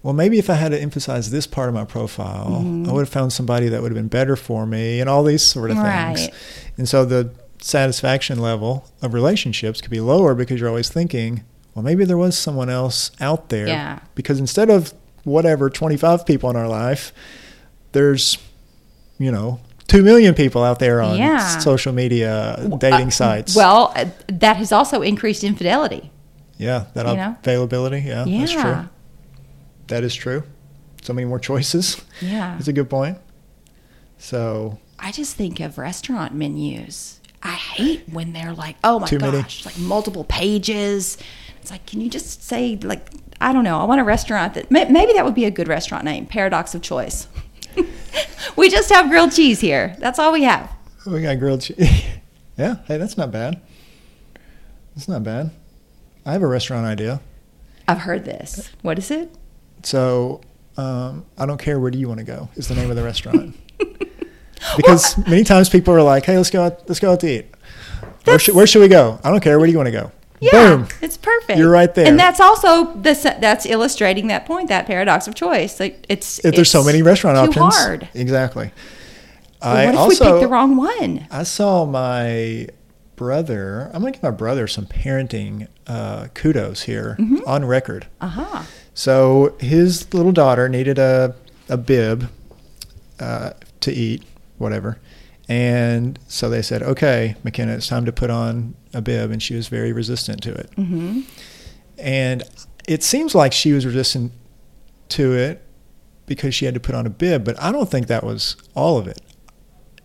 [0.05, 2.88] well, maybe if I had to emphasize this part of my profile, mm-hmm.
[2.88, 5.43] I would have found somebody that would have been better for me, and all these
[5.43, 6.17] sort of right.
[6.17, 6.29] things.
[6.77, 11.43] And so the satisfaction level of relationships could be lower because you're always thinking,
[11.75, 13.67] well, maybe there was someone else out there.
[13.67, 13.99] Yeah.
[14.15, 17.13] Because instead of whatever, 25 people in our life,
[17.93, 18.39] there's,
[19.19, 21.59] you know, 2 million people out there on yeah.
[21.59, 23.57] social media dating uh, sites.
[23.57, 26.11] Well, uh, that has also increased infidelity.
[26.57, 28.01] Yeah, that you availability.
[28.01, 28.89] Yeah, yeah, that's true.
[29.89, 30.45] That is true.
[31.03, 32.01] So many more choices.
[32.21, 32.55] Yeah.
[32.57, 33.19] That's a good point.
[34.17, 37.21] So I just think of restaurant menus.
[37.43, 39.45] I hate when they're like, oh my gosh, many.
[39.67, 41.19] like multiple pages
[41.64, 43.09] it's like, can you just say like,
[43.40, 46.05] I don't know, I want a restaurant that maybe that would be a good restaurant
[46.05, 47.27] name, Paradox of Choice.
[48.57, 49.96] we just have grilled cheese here.
[49.98, 50.70] That's all we have.
[51.07, 51.79] We got grilled cheese.
[52.59, 53.62] yeah, hey, that's not bad.
[54.94, 55.53] That's not bad.
[56.27, 57.22] I have a restaurant idea.
[57.88, 58.70] I've heard this.
[58.83, 59.35] What is it?
[59.85, 60.42] So,
[60.77, 61.81] um, I don't care.
[61.81, 62.50] Where do you want to go?
[62.57, 63.57] Is the name of the restaurant.
[64.77, 66.64] because well, many times people are like, "Hey, let's go.
[66.64, 67.46] Out, let's go out to eat.
[68.24, 69.18] Where should, where should we go?
[69.24, 69.59] I don't care.
[69.59, 70.12] Where do you want to go?
[70.40, 70.88] Yeah, Boom.
[71.01, 71.59] it's perfect.
[71.59, 72.07] You're right there.
[72.07, 73.23] And that's also this.
[73.23, 75.81] That's illustrating that point, that paradox of choice.
[75.81, 78.09] Like it's if there's so many restaurant too options, hard.
[78.14, 78.73] Exactly.
[79.62, 81.27] Well, I what if also, we pick the wrong one?
[81.31, 82.68] I saw my
[83.16, 83.90] brother.
[83.94, 87.38] I'm gonna give my brother some parenting uh, kudos here mm-hmm.
[87.47, 88.09] on record.
[88.20, 88.62] Uh huh.
[88.92, 91.35] So his little daughter needed a
[91.68, 92.31] a bib
[93.20, 94.23] uh, to eat,
[94.59, 94.99] whatever.
[95.49, 99.30] And so they said, okay, McKenna, it's time to put on a bib.
[99.30, 100.70] And she was very resistant to it.
[100.76, 101.20] Mm-hmm.
[101.98, 102.42] And
[102.87, 104.33] it seems like she was resistant
[105.11, 105.62] to it
[106.26, 108.98] because she had to put on a bib, but I don't think that was all
[108.98, 109.20] of it.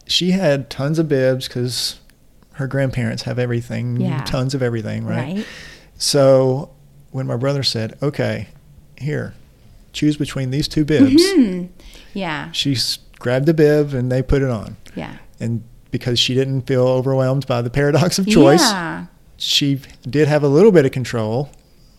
[0.05, 1.99] She had tons of bibs because
[2.53, 4.23] her grandparents have everything, yeah.
[4.25, 5.37] tons of everything, right?
[5.37, 5.47] right?
[5.97, 6.71] So
[7.11, 8.49] when my brother said, okay,
[8.97, 9.33] here,
[9.93, 11.23] choose between these two bibs.
[11.23, 11.67] Mm-hmm.
[12.13, 12.51] Yeah.
[12.51, 12.75] She
[13.17, 14.75] grabbed the bib and they put it on.
[14.95, 19.05] Yeah and because she didn't feel overwhelmed by the paradox of choice, yeah.
[19.37, 21.49] she did have a little bit of control,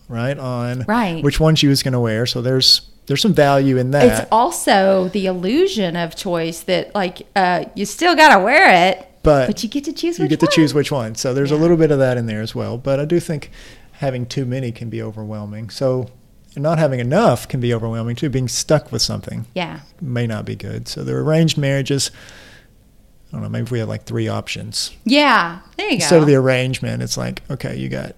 [0.07, 1.23] right, on right.
[1.23, 2.25] which one she was going to wear.
[2.25, 4.23] So there's there's some value in that.
[4.23, 9.07] It's also the illusion of choice that like uh, you still got to wear it,
[9.23, 10.19] but, but you get to choose.
[10.19, 10.49] You get one.
[10.49, 11.15] to choose which one.
[11.15, 11.57] So there's yeah.
[11.57, 12.77] a little bit of that in there as well.
[12.77, 13.51] But I do think
[13.93, 15.69] having too many can be overwhelming.
[15.69, 16.09] So
[16.55, 18.29] not having enough can be overwhelming too.
[18.29, 20.87] Being stuck with something, yeah, may not be good.
[20.87, 22.11] So the arranged marriages
[23.31, 24.91] I don't know, maybe if we had like three options.
[25.05, 26.15] Yeah, there you Instead go.
[26.15, 28.15] Instead of the arrangement, it's like, okay, you got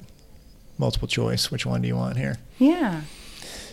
[0.80, 1.52] multiple choice.
[1.52, 2.38] Which one do you want here?
[2.58, 3.02] Yeah.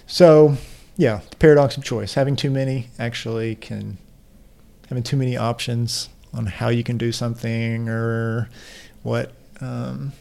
[0.06, 0.56] So,
[0.96, 2.14] yeah, the paradox of choice.
[2.14, 3.96] Having too many actually can,
[4.88, 8.50] having too many options on how you can do something or
[9.02, 10.12] what um,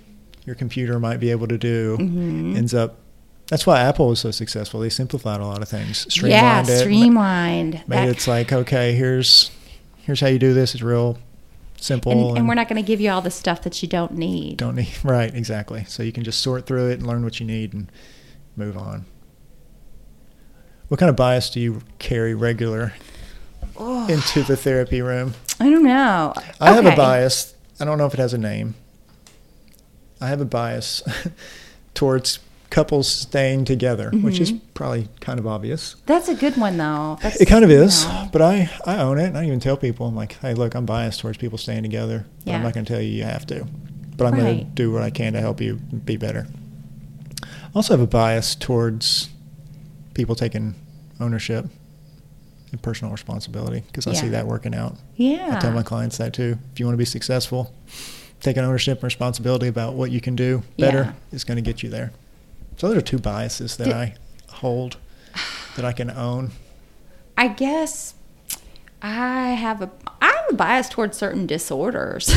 [0.46, 2.56] your computer might be able to do mm-hmm.
[2.56, 2.98] ends up
[3.50, 4.80] That's why Apple was so successful.
[4.80, 6.12] They simplified a lot of things.
[6.14, 7.76] Streamlined yeah, streamlined.
[7.76, 9.52] It, made it's like, okay, here's
[10.10, 10.74] here's how you do this.
[10.74, 11.20] It's real
[11.78, 12.12] simple.
[12.12, 14.14] And, and, and we're not going to give you all the stuff that you don't
[14.14, 14.58] need.
[14.58, 15.84] Don't need right, exactly.
[15.86, 17.92] So you can just sort through it and learn what you need and
[18.56, 19.06] move on.
[20.88, 22.94] What kind of bias do you carry regular
[23.78, 24.08] oh.
[24.08, 25.36] into the therapy room?
[25.60, 26.34] I don't know.
[26.60, 26.84] I okay.
[26.84, 27.54] have a bias.
[27.80, 28.74] I don't know if it has a name.
[30.20, 31.04] I have a bias
[31.94, 32.40] towards
[32.80, 34.24] couples staying together, mm-hmm.
[34.24, 34.66] which is mm-hmm.
[34.74, 35.98] probably kind of obvious.
[36.06, 37.18] That's a good one, though.
[37.22, 38.30] That's, it kind of is, know.
[38.32, 39.26] but I, I own it.
[39.26, 42.26] And I even tell people, I'm like, hey, look, I'm biased towards people staying together.
[42.38, 42.56] But yeah.
[42.56, 43.68] I'm not going to tell you you have to.
[44.16, 44.40] But I'm right.
[44.40, 46.48] going to do what I can to help you be better.
[47.44, 49.28] I also have a bias towards
[50.14, 50.74] people taking
[51.20, 51.66] ownership
[52.72, 54.22] and personal responsibility because I yeah.
[54.22, 54.96] see that working out.
[55.18, 55.58] Yeah.
[55.58, 56.58] I tell my clients that too.
[56.72, 57.76] If you want to be successful,
[58.40, 61.14] taking ownership and responsibility about what you can do better yeah.
[61.34, 62.14] is going to get you there.
[62.80, 64.16] So those are two biases that Did, I
[64.48, 64.96] hold
[65.76, 66.52] that I can own.
[67.38, 68.14] I guess
[69.02, 72.28] I have a I'm biased towards certain disorders.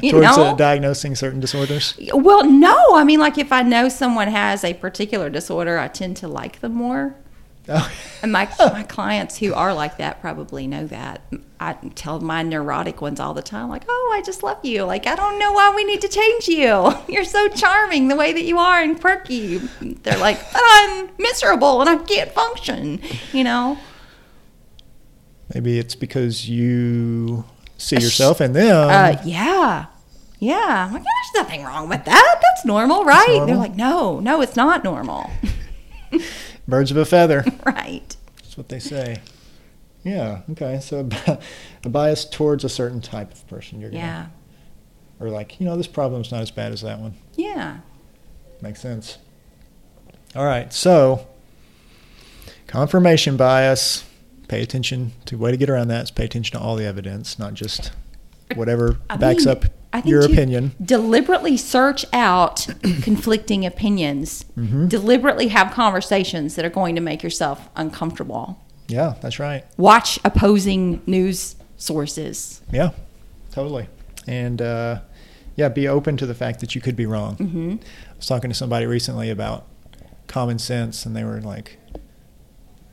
[0.00, 1.96] towards uh, diagnosing certain disorders.
[2.12, 6.16] Well, no, I mean like if I know someone has a particular disorder, I tend
[6.18, 7.14] to like them more.
[8.22, 11.20] And my my clients who are like that probably know that.
[11.60, 14.84] I tell my neurotic ones all the time, like, "Oh, I just love you.
[14.84, 16.94] Like, I don't know why we need to change you.
[17.08, 21.82] You're so charming the way that you are and quirky." They're like, "But I'm miserable
[21.82, 23.02] and I can't function."
[23.34, 23.78] You know.
[25.52, 27.44] Maybe it's because you
[27.76, 28.88] see yourself in them.
[28.88, 29.86] Uh, yeah.
[30.38, 30.86] Yeah.
[30.88, 32.38] I'm like, there's nothing wrong with that.
[32.40, 33.26] That's normal, right?
[33.28, 33.46] Normal.
[33.46, 35.30] They're like, no, no, it's not normal.
[36.66, 37.44] birds of a feather.
[37.66, 38.16] Right.
[38.36, 39.20] That's what they say.
[40.04, 40.42] Yeah.
[40.50, 40.80] Okay.
[40.80, 41.08] So
[41.84, 43.80] a bias towards a certain type of person.
[43.80, 44.26] You're yeah.
[45.18, 47.14] Gonna, or like, you know, this problem's not as bad as that one.
[47.34, 47.78] Yeah.
[48.60, 49.18] Makes sense.
[50.36, 50.72] All right.
[50.72, 51.26] So
[52.66, 54.04] confirmation bias.
[54.46, 57.38] Pay attention to way to get around that is pay attention to all the evidence,
[57.38, 57.92] not just
[58.54, 59.64] whatever I backs mean, up
[60.04, 60.72] your opinion.
[60.82, 62.66] Deliberately search out
[63.02, 64.44] conflicting opinions.
[64.56, 64.88] Mm-hmm.
[64.88, 68.60] Deliberately have conversations that are going to make yourself uncomfortable.
[68.88, 69.64] Yeah, that's right.
[69.76, 72.60] Watch opposing news sources.
[72.70, 72.90] Yeah,
[73.50, 73.88] totally.
[74.26, 75.00] And uh,
[75.56, 77.36] yeah, be open to the fact that you could be wrong.
[77.36, 77.74] Mm-hmm.
[78.10, 79.66] I was talking to somebody recently about
[80.26, 81.78] common sense, and they were like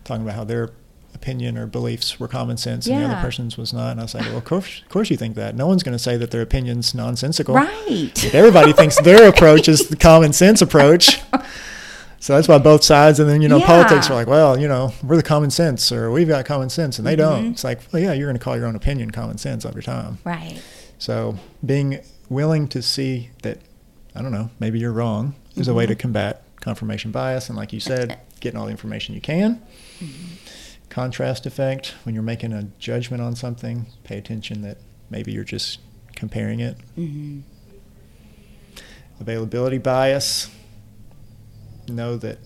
[0.03, 0.71] talking about how their
[1.21, 3.91] opinion or beliefs were common sense and the other person's was not.
[3.91, 5.55] And I was like, well, of course, of course you think that.
[5.55, 7.55] No one's going to say that their opinion's nonsensical.
[7.55, 8.33] Right.
[8.33, 11.21] Everybody thinks their approach is the common sense approach.
[12.21, 13.65] So that's why both sides, and then you know, yeah.
[13.65, 16.99] politics are like, well, you know, we're the common sense, or we've got common sense,
[16.99, 17.43] and they mm-hmm.
[17.43, 17.51] don't.
[17.53, 20.19] It's like, well, yeah, you're going to call your own opinion common sense every time.
[20.23, 20.61] Right.
[20.99, 23.57] So being willing to see that,
[24.13, 25.71] I don't know, maybe you're wrong, is mm-hmm.
[25.71, 25.99] a way to mm-hmm.
[25.99, 29.59] combat confirmation bias, and like you said, getting all the information you can.
[29.99, 30.40] Mm-hmm
[30.91, 34.77] contrast effect when you're making a judgment on something pay attention that
[35.09, 35.79] maybe you're just
[36.15, 36.77] comparing it.
[36.97, 37.39] Mm-hmm.
[39.19, 40.49] availability bias.
[41.87, 42.37] Know that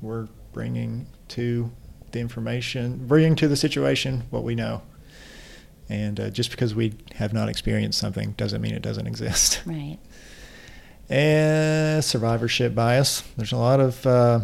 [0.00, 1.70] we're bringing to
[2.12, 4.82] the information bringing to the situation what we know.
[5.90, 9.62] And uh, just because we have not experienced something doesn't mean it doesn't exist.
[9.66, 9.98] Right.
[11.10, 13.22] And survivorship bias.
[13.36, 14.40] There's a lot of uh,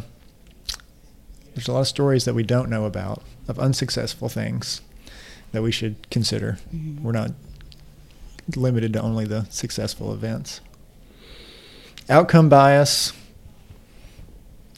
[1.54, 4.80] there's a lot of stories that we don't know about of unsuccessful things
[5.52, 6.58] that we should consider.
[6.74, 7.04] Mm-hmm.
[7.04, 7.30] We're not
[8.56, 10.60] limited to only the successful events.
[12.08, 13.12] Outcome bias.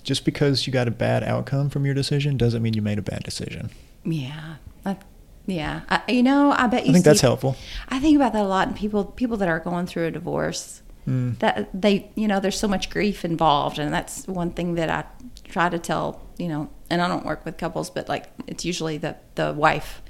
[0.02, 3.02] Just because you got a bad outcome from your decision doesn't mean you made a
[3.02, 3.70] bad decision.
[4.04, 4.56] Yeah.
[4.84, 4.98] I,
[5.46, 5.80] yeah.
[5.88, 7.56] I, you know, I bet you I think see, that's helpful.
[7.88, 8.68] I think about that a lot.
[8.68, 11.38] And people, people that are going through a divorce, mm.
[11.38, 13.78] that they, you know, there's so much grief involved.
[13.78, 15.04] And that's one thing that I
[15.48, 18.98] try to tell you know, and I don't work with couples, but like it's usually
[18.98, 20.02] the the wife,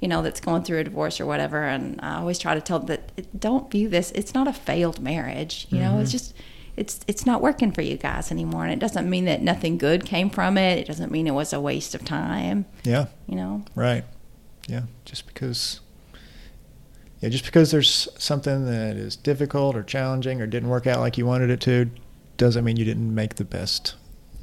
[0.00, 1.62] you know, that's going through a divorce or whatever.
[1.62, 4.12] And I always try to tell them that don't view this.
[4.12, 5.66] It's not a failed marriage.
[5.70, 6.00] You know, mm-hmm.
[6.00, 6.34] it's just
[6.76, 10.04] it's it's not working for you guys anymore, and it doesn't mean that nothing good
[10.04, 10.78] came from it.
[10.78, 12.66] It doesn't mean it was a waste of time.
[12.84, 13.06] Yeah.
[13.26, 13.64] You know.
[13.74, 14.04] Right.
[14.68, 14.82] Yeah.
[15.04, 15.80] Just because.
[17.20, 21.18] Yeah, just because there's something that is difficult or challenging or didn't work out like
[21.18, 21.90] you wanted it to,
[22.38, 23.94] doesn't mean you didn't make the best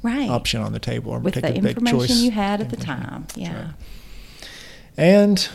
[0.02, 0.30] right.
[0.30, 3.26] option on the table or with take the information you had at the time.
[3.34, 3.64] Yeah.
[3.64, 3.74] Right.
[4.96, 5.48] And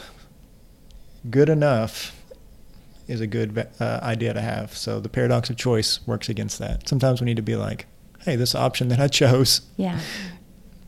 [1.30, 2.20] good enough
[3.08, 4.76] is a good uh, idea to have.
[4.76, 6.88] So the paradox of choice works against that.
[6.88, 7.86] Sometimes we need to be like,
[8.22, 9.62] hey, this option that I chose.
[9.78, 10.00] Yeah.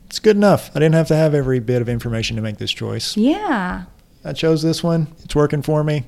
[0.06, 0.70] It's good enough.
[0.74, 3.16] I didn't have to have every bit of information to make this choice.
[3.16, 3.84] Yeah.
[4.24, 5.08] I chose this one.
[5.24, 6.04] It's working for me.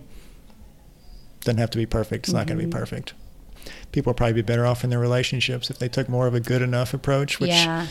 [1.48, 2.26] Doesn't have to be perfect.
[2.26, 2.36] It's mm-hmm.
[2.40, 3.14] not going to be perfect.
[3.90, 6.40] people would probably be better off in their relationships if they took more of a
[6.40, 7.86] good enough approach, which yeah.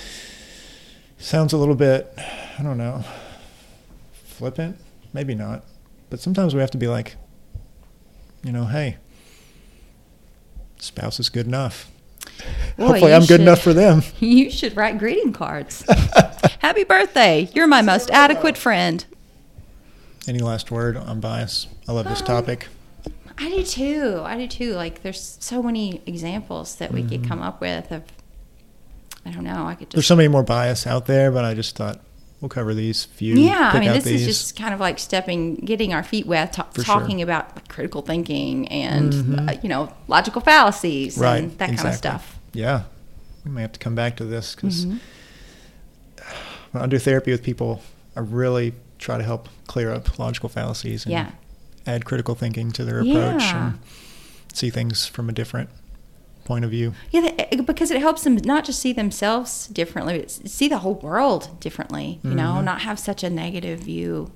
[1.17, 2.13] sounds a little bit,
[2.59, 3.03] I don't know,
[4.11, 4.77] flippant.
[5.11, 5.63] Maybe not.
[6.11, 7.15] But sometimes we have to be like,
[8.43, 8.97] you know, hey,
[10.77, 11.89] spouse is good enough.
[12.77, 14.03] Boy, Hopefully, I'm good enough for them.
[14.19, 15.83] You should write greeting cards.
[16.59, 17.49] Happy birthday.
[17.55, 19.03] You're my most adequate friend.
[20.27, 21.65] Any last word on bias?
[21.87, 22.67] I love this um, topic.
[23.37, 24.21] I do too.
[24.25, 24.73] I do too.
[24.73, 27.09] Like, there's so many examples that we mm-hmm.
[27.09, 28.03] could come up with of.
[29.25, 29.65] I don't know.
[29.65, 29.89] I could.
[29.89, 31.99] Just, there's so many more bias out there, but I just thought
[32.41, 33.35] we'll cover these few.
[33.35, 34.21] Yeah, I mean, this these.
[34.21, 37.23] is just kind of like stepping, getting our feet wet, talking sure.
[37.23, 39.49] about critical thinking and mm-hmm.
[39.49, 41.77] uh, you know logical fallacies right, and that exactly.
[41.77, 42.39] kind of stuff.
[42.53, 42.83] Yeah,
[43.43, 44.97] we may have to come back to this because mm-hmm.
[46.71, 47.81] when I do therapy with people,
[48.15, 51.31] I really try to help clear up logical fallacies and yeah.
[51.87, 53.67] Add critical thinking to their approach yeah.
[53.67, 53.79] and
[54.53, 55.69] see things from a different
[56.45, 56.93] point of view.
[57.11, 60.95] Yeah, eh, because it helps them not just see themselves differently, but see the whole
[60.95, 62.19] world differently.
[62.23, 62.37] You mm-hmm.
[62.37, 64.31] know, not have such a negative view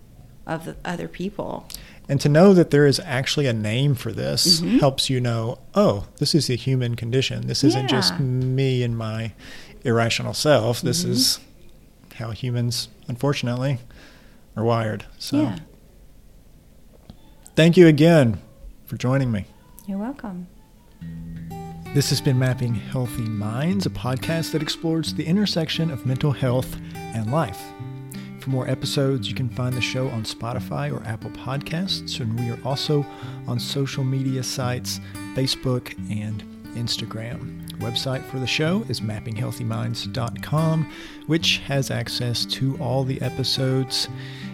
[0.45, 1.68] of the other people.
[2.10, 4.80] And to know that there is actually a name for this mm-hmm.
[4.80, 7.47] helps you know, oh, this is a human condition.
[7.47, 7.88] This isn't yeah.
[7.88, 9.34] just me and my
[9.84, 10.82] irrational self.
[10.82, 11.12] This mm-hmm.
[11.12, 11.39] is
[12.16, 13.80] how humans, unfortunately,
[14.58, 15.06] are wired.
[15.18, 15.60] So, yeah.
[17.62, 18.41] Thank you again
[18.88, 19.45] for joining me.
[19.86, 20.47] You're welcome.
[21.93, 26.76] This has been Mapping Healthy Minds, a podcast that explores the intersection of mental health
[26.95, 27.62] and life.
[28.39, 32.49] For more episodes, you can find the show on Spotify or Apple Podcasts, and we
[32.49, 33.05] are also
[33.47, 34.99] on social media sites
[35.36, 36.41] Facebook and
[36.74, 37.70] Instagram.
[37.70, 40.91] The website for the show is mappinghealthyminds.com,
[41.28, 44.07] which has access to all the episodes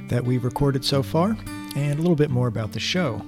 [0.10, 1.38] that we've recorded so far
[1.76, 3.22] and a little bit more about the show.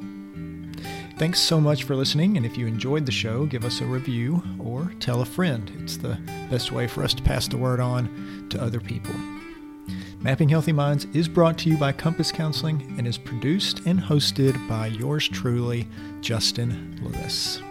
[1.18, 4.42] Thanks so much for listening, and if you enjoyed the show, give us a review
[4.58, 5.70] or tell a friend.
[5.82, 6.18] It's the
[6.50, 9.16] best way for us to pass the word on to other people.
[10.22, 14.68] Mapping Healthy Minds is brought to you by Compass Counseling and is produced and hosted
[14.68, 15.88] by yours truly,
[16.22, 17.62] Justin Lewis.